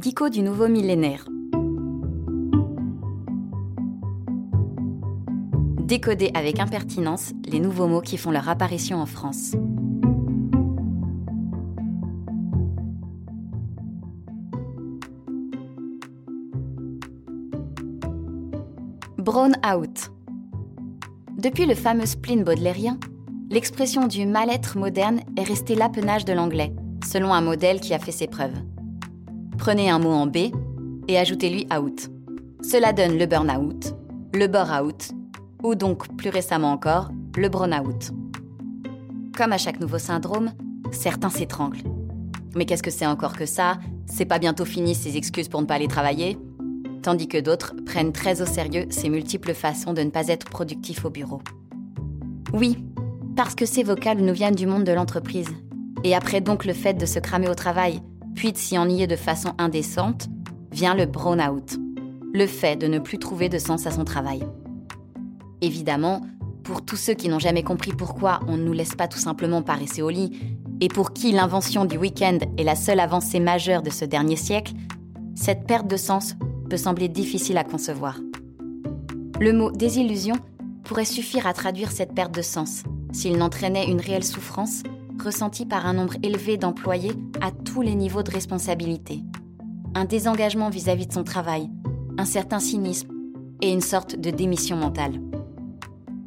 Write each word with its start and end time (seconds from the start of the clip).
Dico 0.00 0.28
du 0.28 0.42
nouveau 0.42 0.68
millénaire. 0.68 1.26
Décoder 5.82 6.30
avec 6.34 6.60
impertinence 6.60 7.32
les 7.50 7.58
nouveaux 7.58 7.88
mots 7.88 8.00
qui 8.00 8.16
font 8.16 8.30
leur 8.30 8.48
apparition 8.48 8.98
en 8.98 9.06
France. 9.06 9.56
Brown 19.16 19.56
out. 19.66 20.12
Depuis 21.36 21.66
le 21.66 21.74
fameux 21.74 22.06
spleen 22.06 22.44
baudelairien, 22.44 23.00
l'expression 23.50 24.06
du 24.06 24.26
mal-être 24.26 24.78
moderne 24.78 25.22
est 25.36 25.42
restée 25.42 25.74
l'apanage 25.74 26.24
de 26.24 26.34
l'anglais, 26.34 26.72
selon 27.04 27.32
un 27.34 27.40
modèle 27.40 27.80
qui 27.80 27.94
a 27.94 27.98
fait 27.98 28.12
ses 28.12 28.28
preuves. 28.28 28.62
Prenez 29.58 29.90
un 29.90 29.98
mot 29.98 30.12
en 30.12 30.26
B 30.26 30.36
et 31.08 31.18
ajoutez-lui 31.18 31.66
out. 31.76 32.08
Cela 32.62 32.92
donne 32.92 33.18
le 33.18 33.26
burn-out, 33.26 33.94
le 34.32 34.46
bore-out, 34.46 35.10
ou 35.62 35.74
donc 35.74 36.16
plus 36.16 36.30
récemment 36.30 36.72
encore, 36.72 37.10
le 37.36 37.48
brown-out. 37.48 38.12
Comme 39.36 39.52
à 39.52 39.58
chaque 39.58 39.80
nouveau 39.80 39.98
syndrome, 39.98 40.52
certains 40.92 41.28
s'étranglent. 41.28 41.82
Mais 42.54 42.64
qu'est-ce 42.64 42.82
que 42.82 42.90
c'est 42.90 43.06
encore 43.06 43.36
que 43.36 43.46
ça? 43.46 43.78
C'est 44.06 44.24
pas 44.24 44.38
bientôt 44.38 44.64
fini 44.64 44.94
ces 44.94 45.16
excuses 45.16 45.48
pour 45.48 45.60
ne 45.60 45.66
pas 45.66 45.74
aller 45.74 45.88
travailler? 45.88 46.38
Tandis 47.02 47.28
que 47.28 47.38
d'autres 47.38 47.74
prennent 47.84 48.12
très 48.12 48.40
au 48.40 48.46
sérieux 48.46 48.86
ces 48.90 49.08
multiples 49.08 49.54
façons 49.54 49.92
de 49.92 50.02
ne 50.02 50.10
pas 50.10 50.28
être 50.28 50.48
productif 50.48 51.04
au 51.04 51.10
bureau. 51.10 51.42
Oui, 52.52 52.84
parce 53.36 53.54
que 53.54 53.66
ces 53.66 53.82
vocales 53.82 54.18
nous 54.18 54.34
viennent 54.34 54.54
du 54.54 54.66
monde 54.66 54.84
de 54.84 54.92
l'entreprise. 54.92 55.50
Et 56.04 56.14
après 56.14 56.40
donc 56.40 56.64
le 56.64 56.72
fait 56.72 56.94
de 56.94 57.06
se 57.06 57.18
cramer 57.18 57.48
au 57.48 57.54
travail, 57.54 58.00
puis 58.34 58.52
de 58.52 58.58
s'y 58.58 58.78
ennuyer 58.78 59.06
de 59.06 59.16
façon 59.16 59.52
indécente, 59.58 60.28
vient 60.70 60.94
le 60.94 61.06
brown-out, 61.06 61.76
le 62.32 62.46
fait 62.46 62.76
de 62.76 62.86
ne 62.86 62.98
plus 62.98 63.18
trouver 63.18 63.48
de 63.48 63.58
sens 63.58 63.86
à 63.86 63.90
son 63.90 64.04
travail. 64.04 64.42
Évidemment, 65.60 66.20
pour 66.62 66.84
tous 66.84 66.96
ceux 66.96 67.14
qui 67.14 67.28
n'ont 67.28 67.38
jamais 67.38 67.62
compris 67.62 67.92
pourquoi 67.92 68.40
on 68.46 68.56
ne 68.56 68.62
nous 68.64 68.72
laisse 68.72 68.94
pas 68.94 69.08
tout 69.08 69.18
simplement 69.18 69.62
paresser 69.62 70.02
au 70.02 70.10
lit, 70.10 70.38
et 70.80 70.88
pour 70.88 71.12
qui 71.12 71.32
l'invention 71.32 71.84
du 71.84 71.96
week-end 71.96 72.38
est 72.56 72.64
la 72.64 72.76
seule 72.76 73.00
avancée 73.00 73.40
majeure 73.40 73.82
de 73.82 73.90
ce 73.90 74.04
dernier 74.04 74.36
siècle, 74.36 74.74
cette 75.34 75.66
perte 75.66 75.88
de 75.88 75.96
sens 75.96 76.36
peut 76.68 76.76
sembler 76.76 77.08
difficile 77.08 77.58
à 77.58 77.64
concevoir. 77.64 78.18
Le 79.40 79.52
mot 79.52 79.70
désillusion 79.70 80.36
pourrait 80.84 81.04
suffire 81.04 81.46
à 81.46 81.52
traduire 81.52 81.90
cette 81.90 82.14
perte 82.14 82.34
de 82.34 82.42
sens, 82.42 82.82
s'il 83.12 83.36
n'entraînait 83.36 83.88
une 83.90 84.00
réelle 84.00 84.24
souffrance 84.24 84.82
ressenti 85.22 85.66
par 85.66 85.86
un 85.86 85.94
nombre 85.94 86.14
élevé 86.22 86.56
d'employés 86.56 87.12
à 87.40 87.50
tous 87.50 87.82
les 87.82 87.94
niveaux 87.94 88.22
de 88.22 88.30
responsabilité. 88.30 89.22
Un 89.94 90.04
désengagement 90.04 90.70
vis-à-vis 90.70 91.06
de 91.06 91.12
son 91.12 91.24
travail, 91.24 91.70
un 92.18 92.24
certain 92.24 92.58
cynisme 92.58 93.08
et 93.60 93.72
une 93.72 93.80
sorte 93.80 94.16
de 94.16 94.30
démission 94.30 94.76
mentale. 94.76 95.20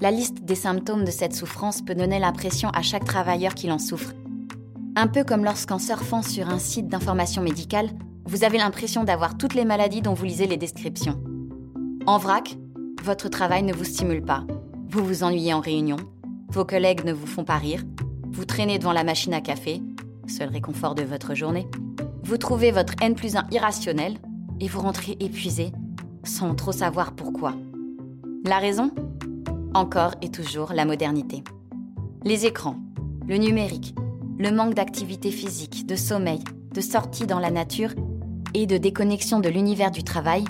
La 0.00 0.10
liste 0.10 0.44
des 0.44 0.54
symptômes 0.54 1.04
de 1.04 1.10
cette 1.10 1.34
souffrance 1.34 1.82
peut 1.82 1.94
donner 1.94 2.18
l'impression 2.18 2.68
à 2.70 2.82
chaque 2.82 3.04
travailleur 3.04 3.54
qu'il 3.54 3.72
en 3.72 3.78
souffre. 3.78 4.12
Un 4.94 5.06
peu 5.06 5.24
comme 5.24 5.44
lorsqu'en 5.44 5.78
surfant 5.78 6.22
sur 6.22 6.48
un 6.48 6.58
site 6.58 6.88
d'information 6.88 7.42
médicale, 7.42 7.90
vous 8.26 8.44
avez 8.44 8.58
l'impression 8.58 9.04
d'avoir 9.04 9.38
toutes 9.38 9.54
les 9.54 9.64
maladies 9.64 10.02
dont 10.02 10.14
vous 10.14 10.24
lisez 10.24 10.46
les 10.46 10.56
descriptions. 10.56 11.20
En 12.06 12.18
vrac, 12.18 12.56
votre 13.02 13.28
travail 13.28 13.62
ne 13.62 13.72
vous 13.72 13.84
stimule 13.84 14.22
pas. 14.22 14.44
Vous 14.88 15.04
vous 15.04 15.22
ennuyez 15.22 15.54
en 15.54 15.60
réunion, 15.60 15.96
vos 16.48 16.64
collègues 16.64 17.04
ne 17.04 17.12
vous 17.12 17.26
font 17.26 17.44
pas 17.44 17.58
rire, 17.58 17.82
vous 18.36 18.44
traînez 18.44 18.78
devant 18.78 18.92
la 18.92 19.02
machine 19.02 19.32
à 19.32 19.40
café, 19.40 19.80
seul 20.28 20.50
réconfort 20.50 20.94
de 20.94 21.02
votre 21.02 21.34
journée. 21.34 21.66
Vous 22.22 22.36
trouvez 22.36 22.70
votre 22.70 22.92
N 23.00 23.14
plus 23.14 23.34
1 23.34 23.46
irrationnel 23.50 24.18
et 24.60 24.68
vous 24.68 24.82
rentrez 24.82 25.16
épuisé 25.20 25.72
sans 26.22 26.54
trop 26.54 26.72
savoir 26.72 27.14
pourquoi. 27.14 27.54
La 28.44 28.58
raison? 28.58 28.90
Encore 29.72 30.16
et 30.20 30.28
toujours 30.28 30.74
la 30.74 30.84
modernité. 30.84 31.44
Les 32.24 32.44
écrans, 32.44 32.76
le 33.26 33.38
numérique, 33.38 33.94
le 34.38 34.50
manque 34.50 34.74
d'activité 34.74 35.30
physique, 35.30 35.86
de 35.86 35.96
sommeil, 35.96 36.40
de 36.74 36.80
sortie 36.82 37.26
dans 37.26 37.40
la 37.40 37.50
nature 37.50 37.94
et 38.52 38.66
de 38.66 38.76
déconnexion 38.76 39.40
de 39.40 39.48
l'univers 39.48 39.90
du 39.90 40.04
travail 40.04 40.44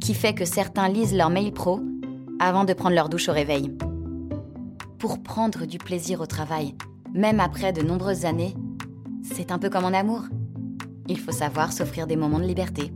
qui 0.00 0.14
fait 0.14 0.34
que 0.34 0.44
certains 0.44 0.88
lisent 0.88 1.16
leur 1.16 1.30
mail 1.30 1.52
pro 1.52 1.80
avant 2.38 2.62
de 2.62 2.72
prendre 2.72 2.94
leur 2.94 3.08
douche 3.08 3.28
au 3.28 3.32
réveil. 3.32 3.76
Pour 4.98 5.24
prendre 5.24 5.66
du 5.66 5.78
plaisir 5.78 6.20
au 6.20 6.26
travail, 6.26 6.76
même 7.14 7.40
après 7.40 7.72
de 7.72 7.82
nombreuses 7.82 8.24
années, 8.24 8.54
c'est 9.22 9.52
un 9.52 9.58
peu 9.58 9.70
comme 9.70 9.84
en 9.84 9.92
amour. 9.92 10.24
Il 11.08 11.18
faut 11.18 11.32
savoir 11.32 11.72
s'offrir 11.72 12.06
des 12.06 12.16
moments 12.16 12.38
de 12.38 12.44
liberté. 12.44 12.92